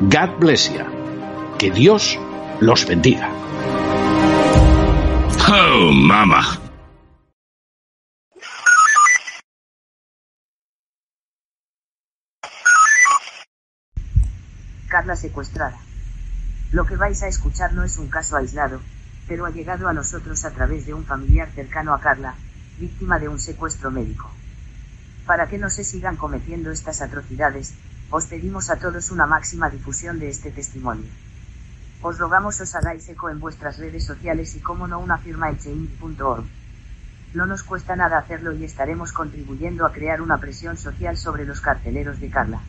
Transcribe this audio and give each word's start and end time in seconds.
God 0.00 0.40
bless 0.40 0.72
you. 0.72 0.84
Que 1.58 1.70
Dios 1.70 2.18
los 2.60 2.86
bendiga. 2.86 3.30
Oh, 5.48 5.92
mama. 5.92 6.58
Carla 14.88 15.14
secuestrada. 15.14 15.78
Lo 16.72 16.86
que 16.86 16.96
vais 16.96 17.22
a 17.22 17.28
escuchar 17.28 17.74
no 17.74 17.84
es 17.84 17.98
un 17.98 18.08
caso 18.08 18.36
aislado, 18.36 18.80
pero 19.28 19.44
ha 19.44 19.50
llegado 19.50 19.88
a 19.88 19.92
nosotros 19.92 20.44
a 20.44 20.50
través 20.52 20.86
de 20.86 20.94
un 20.94 21.04
familiar 21.04 21.50
cercano 21.54 21.94
a 21.94 22.00
Carla, 22.00 22.34
víctima 22.78 23.18
de 23.18 23.28
un 23.28 23.38
secuestro 23.38 23.90
médico. 23.90 24.30
Para 25.26 25.48
que 25.48 25.58
no 25.58 25.70
se 25.70 25.84
sigan 25.84 26.16
cometiendo 26.16 26.70
estas 26.70 27.02
atrocidades, 27.02 27.74
os 28.14 28.26
pedimos 28.26 28.68
a 28.68 28.76
todos 28.76 29.10
una 29.10 29.26
máxima 29.26 29.70
difusión 29.70 30.18
de 30.18 30.28
este 30.28 30.50
testimonio. 30.50 31.08
Os 32.02 32.18
rogamos 32.18 32.60
os 32.60 32.74
hagáis 32.74 33.08
eco 33.08 33.30
en 33.30 33.40
vuestras 33.40 33.78
redes 33.78 34.04
sociales 34.04 34.54
y 34.54 34.60
como 34.60 34.86
no 34.86 34.98
una 34.98 35.16
firma 35.16 35.48
en 35.48 35.56
change.org. 35.56 36.44
No 37.32 37.46
nos 37.46 37.62
cuesta 37.62 37.96
nada 37.96 38.18
hacerlo 38.18 38.52
y 38.52 38.64
estaremos 38.64 39.12
contribuyendo 39.12 39.86
a 39.86 39.92
crear 39.92 40.20
una 40.20 40.36
presión 40.36 40.76
social 40.76 41.16
sobre 41.16 41.46
los 41.46 41.62
carceleros 41.62 42.20
de 42.20 42.28
Carla. 42.28 42.60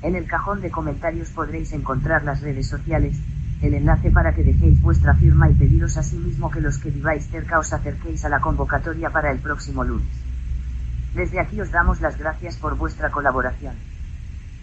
En 0.00 0.14
el 0.14 0.28
cajón 0.28 0.60
de 0.60 0.70
comentarios 0.70 1.30
podréis 1.30 1.72
encontrar 1.72 2.22
las 2.22 2.40
redes 2.40 2.68
sociales, 2.68 3.16
el 3.62 3.74
enlace 3.74 4.12
para 4.12 4.32
que 4.32 4.44
dejéis 4.44 4.80
vuestra 4.80 5.14
firma 5.14 5.50
y 5.50 5.54
pediros 5.54 5.96
asimismo 5.96 6.52
que 6.52 6.60
los 6.60 6.78
que 6.78 6.90
viváis 6.90 7.26
cerca 7.26 7.58
os 7.58 7.72
acerquéis 7.72 8.24
a 8.24 8.28
la 8.28 8.40
convocatoria 8.40 9.10
para 9.10 9.32
el 9.32 9.40
próximo 9.40 9.82
lunes. 9.82 10.06
Desde 11.16 11.40
aquí 11.40 11.60
os 11.60 11.72
damos 11.72 12.00
las 12.00 12.16
gracias 12.16 12.56
por 12.58 12.76
vuestra 12.76 13.10
colaboración. 13.10 13.74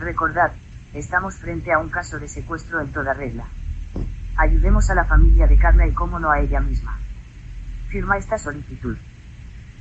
Recordad, 0.00 0.52
estamos 0.94 1.34
frente 1.34 1.70
a 1.70 1.78
un 1.78 1.90
caso 1.90 2.18
de 2.18 2.26
secuestro 2.26 2.80
en 2.80 2.90
toda 2.90 3.12
regla. 3.12 3.44
Ayudemos 4.34 4.88
a 4.88 4.94
la 4.94 5.04
familia 5.04 5.46
de 5.46 5.58
Carla 5.58 5.86
y 5.86 5.92
cómo 5.92 6.18
no 6.18 6.30
a 6.30 6.40
ella 6.40 6.58
misma. 6.58 6.96
Firma 7.88 8.16
esta 8.16 8.38
solicitud. 8.38 8.96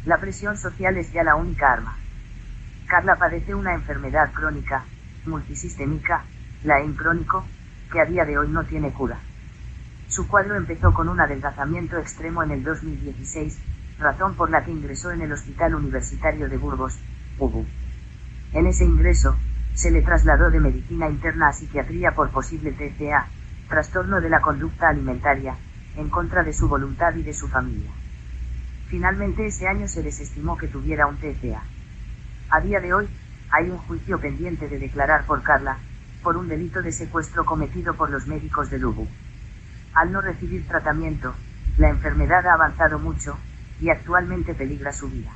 La 0.05 0.17
presión 0.17 0.57
social 0.57 0.97
es 0.97 1.13
ya 1.13 1.23
la 1.23 1.37
única 1.37 1.71
arma. 1.71 1.95
Carla 2.87 3.15
padece 3.15 3.55
una 3.55 3.73
enfermedad 3.73 4.33
crónica, 4.33 4.83
multisistémica, 5.25 6.25
la 6.65 6.81
EIM 6.81 6.95
crónico, 6.95 7.45
que 7.89 8.01
a 8.01 8.05
día 8.05 8.25
de 8.25 8.37
hoy 8.37 8.49
no 8.49 8.65
tiene 8.65 8.91
cura. 8.91 9.19
Su 10.09 10.27
cuadro 10.27 10.55
empezó 10.55 10.93
con 10.93 11.07
un 11.07 11.21
adelgazamiento 11.21 11.97
extremo 11.97 12.43
en 12.43 12.51
el 12.51 12.65
2016, 12.65 13.57
razón 13.99 14.35
por 14.35 14.49
la 14.49 14.65
que 14.65 14.71
ingresó 14.71 15.11
en 15.11 15.21
el 15.21 15.31
Hospital 15.31 15.75
Universitario 15.75 16.49
de 16.49 16.57
Burgos, 16.57 16.99
UBU. 17.37 17.65
En 18.51 18.67
ese 18.67 18.83
ingreso, 18.83 19.37
se 19.79 19.91
le 19.91 20.01
trasladó 20.01 20.51
de 20.51 20.59
medicina 20.59 21.07
interna 21.07 21.47
a 21.47 21.53
psiquiatría 21.53 22.11
por 22.11 22.31
posible 22.31 22.73
TCA, 22.73 23.27
trastorno 23.69 24.19
de 24.19 24.29
la 24.29 24.41
conducta 24.41 24.89
alimentaria, 24.89 25.55
en 25.95 26.09
contra 26.09 26.43
de 26.43 26.51
su 26.51 26.67
voluntad 26.67 27.15
y 27.15 27.23
de 27.23 27.33
su 27.33 27.47
familia. 27.47 27.89
Finalmente 28.89 29.45
ese 29.45 29.69
año 29.69 29.87
se 29.87 30.03
desestimó 30.03 30.57
que 30.57 30.67
tuviera 30.67 31.07
un 31.07 31.15
TCA. 31.15 31.63
A 32.49 32.59
día 32.59 32.81
de 32.81 32.93
hoy, 32.93 33.07
hay 33.51 33.69
un 33.69 33.77
juicio 33.77 34.19
pendiente 34.19 34.67
de 34.67 34.79
declarar 34.79 35.25
por 35.25 35.43
Carla, 35.43 35.77
por 36.23 36.35
un 36.35 36.49
delito 36.49 36.81
de 36.81 36.91
secuestro 36.91 37.45
cometido 37.45 37.93
por 37.93 38.09
los 38.09 38.27
médicos 38.27 38.69
de 38.69 38.79
Lubu. 38.79 39.07
Al 39.93 40.11
no 40.11 40.19
recibir 40.19 40.67
tratamiento, 40.67 41.33
la 41.77 41.87
enfermedad 41.87 42.45
ha 42.47 42.55
avanzado 42.55 42.99
mucho, 42.99 43.37
y 43.79 43.89
actualmente 43.91 44.53
peligra 44.53 44.91
su 44.91 45.09
vida. 45.09 45.31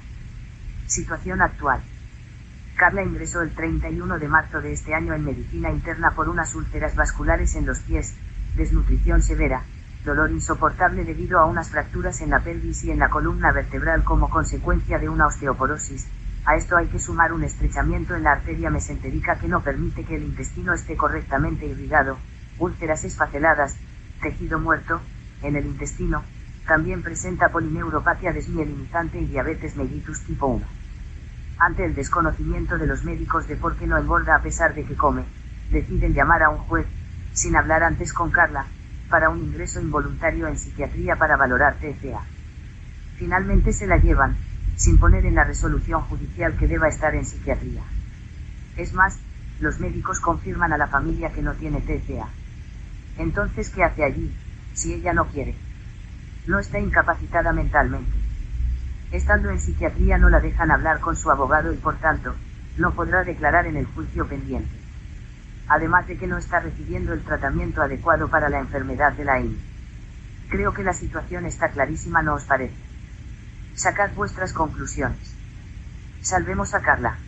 Situación 0.85 1.41
actual. 1.41 1.81
Carla 2.83 3.01
ingresó 3.01 3.41
el 3.41 3.51
31 3.51 4.19
de 4.19 4.27
marzo 4.27 4.59
de 4.59 4.73
este 4.73 4.94
año 4.94 5.13
en 5.13 5.23
medicina 5.23 5.71
interna 5.71 6.11
por 6.11 6.27
unas 6.27 6.53
úlceras 6.53 6.97
vasculares 6.97 7.55
en 7.55 7.66
los 7.66 7.79
pies, 7.79 8.13
desnutrición 8.57 9.21
severa, 9.21 9.63
dolor 10.03 10.31
insoportable 10.31 11.05
debido 11.05 11.39
a 11.39 11.45
unas 11.45 11.69
fracturas 11.69 12.19
en 12.19 12.31
la 12.31 12.41
pelvis 12.41 12.83
y 12.83 12.91
en 12.91 12.99
la 12.99 13.07
columna 13.07 13.53
vertebral 13.53 14.03
como 14.03 14.29
consecuencia 14.29 14.99
de 14.99 15.07
una 15.07 15.27
osteoporosis. 15.27 16.09
A 16.44 16.57
esto 16.57 16.75
hay 16.75 16.88
que 16.88 16.99
sumar 16.99 17.31
un 17.31 17.45
estrechamiento 17.45 18.17
en 18.17 18.23
la 18.23 18.33
arteria 18.33 18.69
mesentérica 18.69 19.38
que 19.38 19.47
no 19.47 19.61
permite 19.61 20.03
que 20.03 20.17
el 20.17 20.23
intestino 20.23 20.73
esté 20.73 20.97
correctamente 20.97 21.65
irrigado, 21.65 22.17
úlceras 22.59 23.05
esfaceladas, 23.05 23.77
tejido 24.21 24.59
muerto, 24.59 25.00
en 25.41 25.55
el 25.55 25.67
intestino, 25.67 26.21
también 26.67 27.01
presenta 27.01 27.47
polineuropatia 27.47 28.33
desmielinizante 28.33 29.21
y 29.21 29.27
diabetes 29.27 29.77
mellitus 29.77 30.19
tipo 30.25 30.47
1. 30.47 30.82
Ante 31.66 31.85
el 31.85 31.96
desconocimiento 31.96 32.78
de 32.78 32.88
los 32.88 33.06
médicos 33.06 33.47
de 33.47 33.56
por 33.56 33.78
qué 33.78 33.88
no 33.88 33.97
engorda 33.97 34.35
a 34.35 34.41
pesar 34.41 34.75
de 34.75 34.84
que 34.84 34.97
come, 34.97 35.24
deciden 35.72 36.13
llamar 36.13 36.44
a 36.44 36.50
un 36.50 36.57
juez, 36.57 36.85
sin 37.31 37.56
hablar 37.56 37.84
antes 37.84 38.12
con 38.12 38.31
Carla, 38.31 38.66
para 39.09 39.29
un 39.29 39.40
ingreso 39.40 39.79
involuntario 39.79 40.50
en 40.50 40.57
psiquiatría 40.57 41.16
para 41.16 41.38
valorar 41.38 41.75
TCA. 41.75 42.22
Finalmente 43.16 43.72
se 43.72 43.88
la 43.88 43.96
llevan, 43.96 44.35
sin 44.75 44.97
poner 44.97 45.25
en 45.25 45.35
la 45.35 45.46
resolución 45.46 46.01
judicial 46.01 46.57
que 46.57 46.68
deba 46.68 46.90
estar 46.90 47.16
en 47.16 47.25
psiquiatría. 47.25 47.84
Es 48.75 48.94
más, 48.94 49.18
los 49.62 49.80
médicos 49.80 50.19
confirman 50.19 50.74
a 50.74 50.78
la 50.78 50.88
familia 50.88 51.31
que 51.31 51.44
no 51.44 51.53
tiene 51.53 51.80
TCA. 51.80 52.28
Entonces, 53.18 53.69
¿qué 53.69 53.85
hace 53.85 54.03
allí, 54.03 54.35
si 54.74 54.95
ella 54.95 55.13
no 55.13 55.28
quiere? 55.28 55.56
No 56.45 56.59
está 56.59 56.78
incapacitada 56.78 57.53
mentalmente. 57.53 58.22
Estando 59.13 59.51
en 59.51 59.59
psiquiatría 59.59 60.18
no 60.18 60.28
la 60.28 60.40
dejan 60.40 60.72
hablar 60.72 61.00
con 61.00 61.16
su 61.16 61.29
abogado 61.29 61.72
y 61.72 61.78
por 61.78 62.00
tanto, 62.00 62.35
no 62.78 62.96
podrá 62.96 63.24
declarar 63.24 63.68
en 63.68 63.78
el 63.78 63.85
juicio 63.85 64.28
pendiente. 64.28 64.75
Además 65.68 66.07
de 66.07 66.18
que 66.18 66.25
no 66.25 66.40
está 66.40 66.59
recibiendo 66.59 67.13
el 67.13 67.24
tratamiento 67.24 67.84
adecuado 67.84 68.28
para 68.28 68.50
la 68.50 68.57
enfermedad 68.57 69.13
de 69.13 69.24
la 69.24 69.40
IN. 69.40 69.59
Creo 70.50 70.74
que 70.74 70.81
la 70.81 70.94
situación 70.94 71.46
está 71.46 71.69
clarísima, 71.69 72.24
¿no 72.24 72.34
os 72.34 72.46
parece? 72.46 72.74
Sacad 73.75 74.13
vuestras 74.16 74.51
conclusiones. 74.51 75.35
Salvemos 76.22 76.74
a 76.74 76.81
Carla. 76.81 77.19